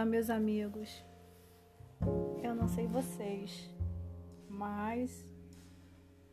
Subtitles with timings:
[0.00, 1.04] Olá, meus amigos.
[2.42, 3.70] Eu não sei vocês,
[4.48, 5.30] mas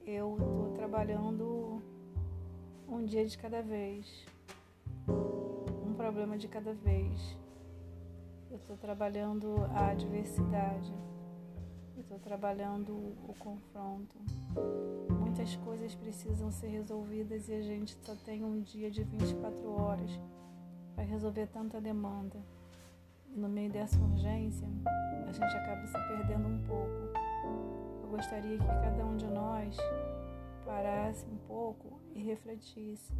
[0.05, 1.83] eu estou trabalhando
[2.87, 4.25] um dia de cada vez,
[5.85, 7.37] um problema de cada vez.
[8.49, 10.93] Eu estou trabalhando a adversidade,
[11.97, 14.15] eu estou trabalhando o confronto.
[15.19, 20.11] Muitas coisas precisam ser resolvidas e a gente só tem um dia de 24 horas
[20.95, 22.39] para resolver tanta demanda
[23.37, 24.67] no meio dessa urgência,
[25.27, 27.19] a gente acaba se perdendo um pouco.
[28.01, 29.77] Eu gostaria que cada um de nós
[30.65, 33.13] parasse um pouco e refletisse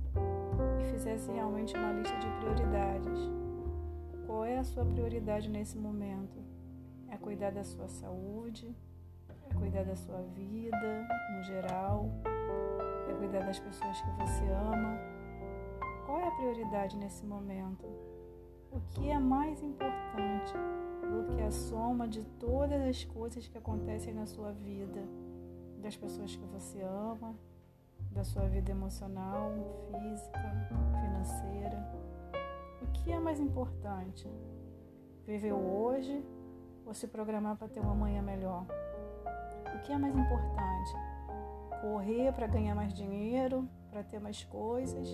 [0.82, 3.20] e fizesse realmente uma lista de prioridades.
[4.26, 6.38] Qual é a sua prioridade nesse momento?
[7.10, 8.76] É cuidar da sua saúde?
[9.50, 12.10] É cuidar da sua vida no geral?
[13.08, 14.98] É cuidar das pessoas que você ama?
[16.06, 17.86] Qual é a prioridade nesse momento?
[18.72, 20.07] o que é mais importante
[21.48, 25.02] a soma de todas as coisas que acontecem na sua vida,
[25.82, 27.34] das pessoas que você ama,
[28.12, 29.54] da sua vida emocional,
[29.90, 30.68] física,
[31.02, 31.88] financeira.
[32.82, 34.30] O que é mais importante?
[35.26, 36.22] Viver hoje
[36.86, 38.66] ou se programar para ter uma manhã melhor?
[39.74, 40.94] O que é mais importante?
[41.82, 45.08] Correr para ganhar mais dinheiro, para ter mais coisas?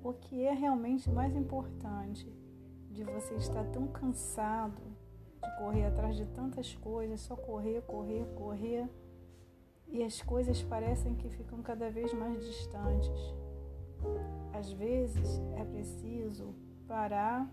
[0.00, 2.32] O que é realmente mais importante?
[2.94, 4.80] de você estar tão cansado
[5.44, 8.88] de correr atrás de tantas coisas, só correr, correr, correr,
[9.88, 13.34] e as coisas parecem que ficam cada vez mais distantes.
[14.52, 16.54] Às vezes é preciso
[16.86, 17.48] parar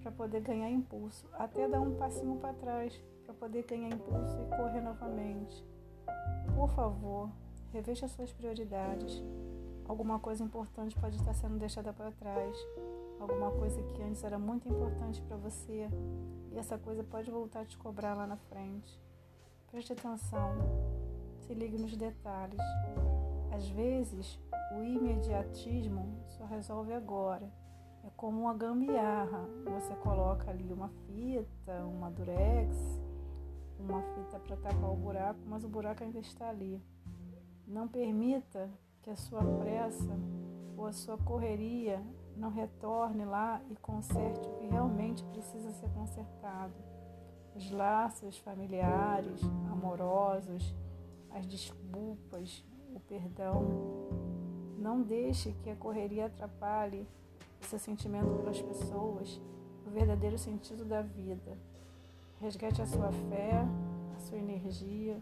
[0.00, 4.56] para poder ganhar impulso, até dar um passinho para trás para poder ganhar impulso e
[4.56, 5.64] correr novamente.
[6.54, 7.30] Por favor,
[7.72, 9.22] reveja suas prioridades.
[9.86, 12.56] Alguma coisa importante pode estar sendo deixada para trás
[13.22, 15.88] alguma coisa que antes era muito importante para você
[16.50, 19.00] e essa coisa pode voltar a te cobrar lá na frente.
[19.70, 20.54] Preste atenção,
[21.40, 22.60] se ligue nos detalhes.
[23.50, 24.38] Às vezes,
[24.76, 27.50] o imediatismo só resolve agora.
[28.04, 29.46] É como uma gambiarra.
[29.64, 32.76] Você coloca ali uma fita, uma durex,
[33.78, 36.82] uma fita para tapar o buraco, mas o buraco ainda está ali.
[37.66, 38.68] Não permita
[39.02, 40.18] que a sua pressa
[40.76, 42.02] ou a sua correria
[42.36, 46.74] não retorne lá e conserte o que realmente precisa ser consertado.
[47.54, 50.74] Os laços familiares, amorosos,
[51.30, 53.66] as desculpas, o perdão.
[54.78, 57.06] Não deixe que a correria atrapalhe
[57.60, 59.40] o seu sentimento pelas pessoas,
[59.86, 61.56] o verdadeiro sentido da vida.
[62.40, 63.64] Resgate a sua fé,
[64.16, 65.20] a sua energia.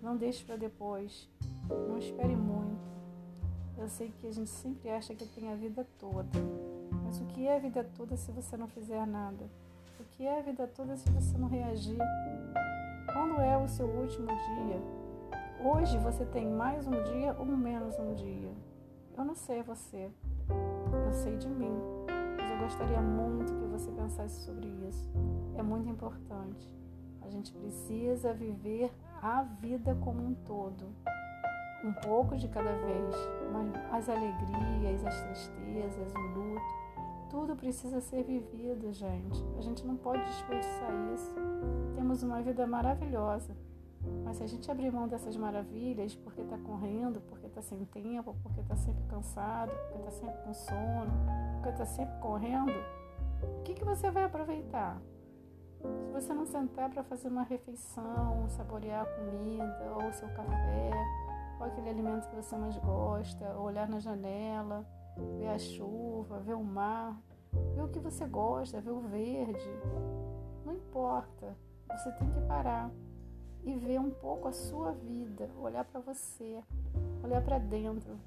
[0.00, 1.28] Não deixe para depois.
[1.68, 2.92] Não espere muito.
[3.82, 6.38] Eu sei que a gente sempre acha que tem a vida toda.
[7.04, 9.44] Mas o que é a vida toda se você não fizer nada?
[9.98, 11.98] O que é a vida toda se você não reagir?
[13.12, 14.80] Quando é o seu último dia?
[15.64, 18.52] Hoje você tem mais um dia ou menos um dia?
[19.18, 20.08] Eu não sei você.
[20.48, 21.76] Eu sei de mim.
[22.38, 25.10] Mas eu gostaria muito que você pensasse sobre isso.
[25.58, 26.72] É muito importante.
[27.20, 30.86] A gente precisa viver a vida como um todo
[31.84, 33.14] um pouco de cada vez,
[33.52, 36.82] mas as alegrias, as tristezas, o luto,
[37.28, 39.42] tudo precisa ser vivido, gente.
[39.56, 41.34] A gente não pode desperdiçar isso.
[41.94, 43.56] Temos uma vida maravilhosa,
[44.24, 48.36] mas se a gente abrir mão dessas maravilhas porque está correndo, porque está sem tempo,
[48.42, 51.12] porque está sempre cansado, porque está sempre com sono,
[51.54, 52.72] porque está sempre correndo,
[53.42, 55.00] o que, que você vai aproveitar?
[55.80, 60.90] Se você não sentar para fazer uma refeição, saborear a comida ou seu café,
[61.62, 64.84] qual aquele alimento que você mais gosta, olhar na janela,
[65.38, 67.16] ver a chuva, ver o mar,
[67.76, 69.70] ver o que você gosta, ver o verde.
[70.66, 71.56] Não importa,
[71.88, 72.90] você tem que parar
[73.62, 76.64] e ver um pouco a sua vida, olhar para você,
[77.22, 78.18] olhar para dentro,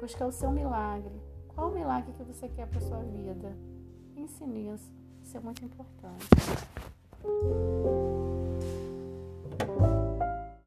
[0.00, 1.20] buscar o seu milagre.
[1.48, 3.54] Qual o milagre que você quer para sua vida?
[4.14, 4.90] Pense nisso,
[5.22, 6.26] isso é muito importante.